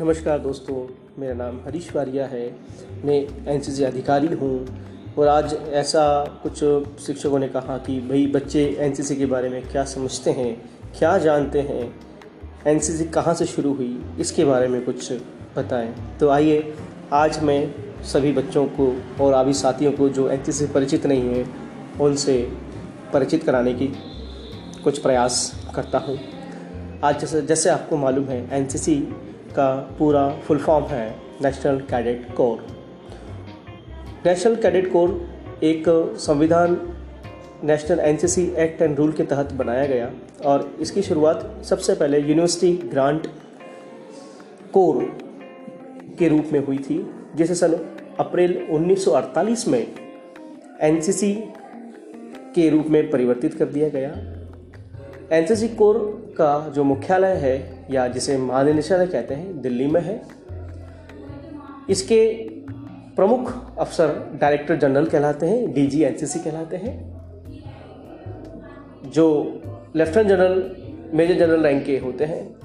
[0.00, 0.74] नमस्कार दोस्तों,
[1.18, 2.44] मेरा नाम हरीश वारिया है।
[3.04, 3.14] मैं
[3.46, 6.04] एन अधिकारी हूँ और आज ऐसा
[6.42, 6.58] कुछ
[7.04, 10.54] शिक्षकों ने कहा कि भाई, बच्चे एन के बारे में क्या समझते हैं,
[10.98, 11.92] क्या जानते हैं
[12.66, 15.12] एन सी कहाँ से शुरू हुई, इसके बारे में कुछ
[15.56, 16.74] बताएँ। तो आइए,
[17.12, 21.46] आज मैं सभी बच्चों को और अभी साथियों को जो एन से परिचित नहीं है,
[22.00, 22.42] उनसे
[23.12, 23.92] परिचित कराने की
[24.84, 26.18] कुछ प्रयास करता हूँ।
[27.04, 28.68] आज जैसे जैसे आपको मालूम है एन
[29.50, 32.66] का पूरा फुल फॉर्म है national cadet corps.
[34.26, 35.30] National cadet corps
[35.62, 35.84] एक
[36.18, 36.76] संविधान
[37.64, 40.10] national NCC act and rule के तहत बनाया गया
[40.44, 43.26] और इसकी शुरुआत सबसे पहले यूनिवर्सिटी ग्रांट
[44.72, 45.02] कोर
[46.18, 47.72] के रूप में हुई थी, जिसे सन
[48.20, 49.86] अप्रैल 1948 में
[50.80, 51.32] एनसीसी
[52.54, 54.10] के रूप में परिवर्तित कर दिया गया।
[55.36, 55.98] एनसीसी कोर
[56.38, 60.22] का जो मुख्यालय है या जिसे महानिदेशालय कहते हैं, दिल्ली में है।
[61.90, 62.26] इसके
[63.16, 66.94] प्रमुख अफसर डायरेक्टर जनरल कहलाते हैं, डीजी एनसीसी कहलाते हैं,
[69.06, 69.26] जो
[69.96, 70.76] lieutenant general,
[71.14, 72.60] major general rank के होते हैं।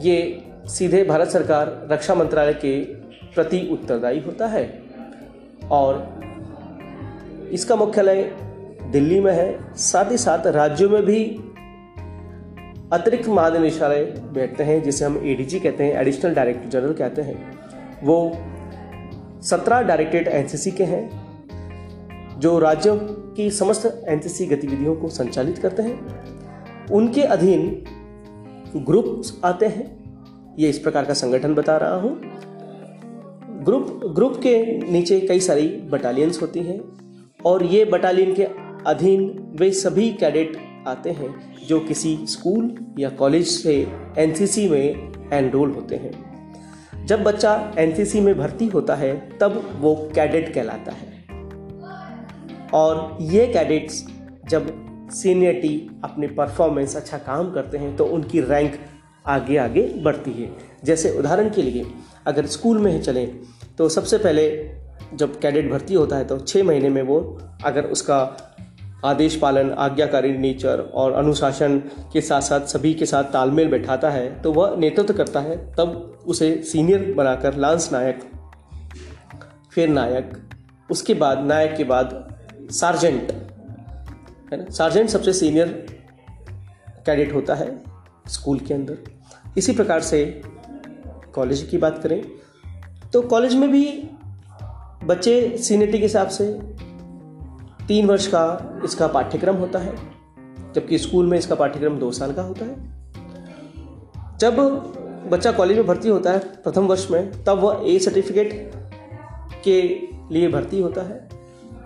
[0.00, 2.78] ये सीधे भारत सरकार रक्षा मंत्रालय के
[3.34, 4.82] प्रति उत्तरदायी होता है
[5.70, 6.06] और
[7.52, 8.22] इसका मुख्यालय
[8.92, 11.18] दिल्ली में है। साथ ही साथ राज्यों में भी
[12.94, 17.36] अतिरिक्त महानिदेशालय बैठते हैं, जिसे हम एडीजी कहते हैं एडिशनल डायरेक्टर जनरल कहते हैं।
[18.02, 18.16] वो
[19.42, 22.96] सत्रह डायरेक्टरेट एनसीसी के हैं, जो राज्यों
[23.36, 27.62] की समस्त एनसीसी गतिविधियों को संचालित करते हैं। उनके अधीन
[28.76, 29.86] ग्रुप्स आते हैं।
[30.58, 32.20] ये इस प्रकार का संगठन बता रहा हूँ।
[33.64, 34.56] ग्रुप ग्रुप के
[34.92, 36.80] नीचे कई सारी बटालियंस होती हैं,
[37.44, 38.46] और ये बटालियन के
[38.86, 39.26] अधीन
[39.60, 41.34] वे सभी कैडेट आते हैं,
[41.66, 43.74] जो किसी स्कूल या कॉलेज से
[44.18, 50.54] एनसीसी में एनरोल होते हैं। जब बच्चा एनसीसी में भर्ती होता है, तब वो कैडेट
[50.54, 51.12] कहलाता है।
[52.74, 54.04] और ये कैडेट्स
[54.48, 54.72] जब
[55.12, 58.78] सीनियरिटी, अपने परफॉर्मेंस अच्छा काम करते हैं तो उनकी रैंक
[59.26, 60.50] आगे आगे बढ़ती है।
[60.84, 61.84] जैसे उदाहरण के लिए,
[62.26, 63.38] अगर स्कूल में चलें
[63.78, 64.48] तो सबसे पहले
[65.14, 68.18] जब कैडेट भर्ती होता है तो छः महीने में वो, अगर उसका
[69.04, 71.78] आदेश पालन, आज्ञाकारी नेचर और अनुशासन
[72.12, 76.22] के साथ साथ सभी के साथ तालमेल बैठाता है तो वह नेतृत्व करता है, तब
[76.26, 78.20] उसे सीनियर बनाकर लांस नायक,
[79.72, 80.32] फिर नायक,
[80.88, 82.22] उसके बाद, नायक के बाद
[82.72, 83.32] सार्जेंट,
[84.52, 84.64] है ना?
[84.70, 85.68] सार्जेंट सबसे सीनियर
[87.06, 87.68] कैडेट होता है
[88.28, 88.98] स्कूल के अंदर।
[89.58, 90.24] इसी प्रकार से
[91.34, 92.22] कॉलेज की बात करें
[93.12, 93.86] तो कॉलेज में भी
[95.04, 96.46] बच्चे सीनियरिटी के हिसाब से
[97.88, 99.94] तीन वर्ष का इसका पाठ्यक्रम होता है,
[100.74, 102.92] जबकि स्कूल में इसका पाठ्यक्रम दो साल का होता है।
[104.38, 104.56] जब
[105.30, 108.52] बच्चा कॉलेज में भर्ती होता है, प्रथम वर्ष में, तब वह ए सर्टिफिकेट
[109.64, 109.80] के
[110.30, 111.28] लिए भर्ती होता है।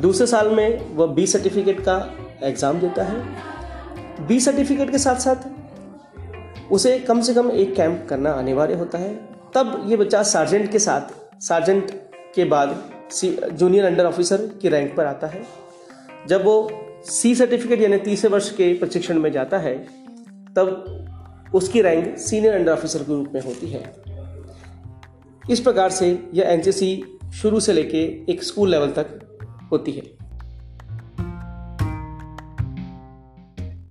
[0.00, 1.96] दूसरे साल में वह बी सर्टिफिकेट का
[2.42, 8.32] एग्ज़ाम देता है। बी सर्टिफिकेट के साथ साथ उसे कम से कम एक कैंप करना
[8.32, 9.14] अनिवार्य होता है।
[9.54, 11.90] तब ये बच्चा सार्जेंट के साथ सार्जेंट
[12.34, 12.76] के बाद
[13.14, 15.42] जूनियर अंडर ऑफिसर की रैंक पर आता है।
[16.28, 16.70] जब वो
[17.04, 19.78] सी सर्टिफिकेट यानी तीसरे वर्ष के प्रशिक्षण में जाता है,
[20.56, 21.00] तब
[21.54, 23.94] उसकी रैंक सीनियर अंडर ऑफिसर के रूप में होती है।
[25.50, 29.20] इस प्रकार से यह एनसीसी शुरू से लेके एक स्कूल लेवल तक
[29.72, 30.13] होती है।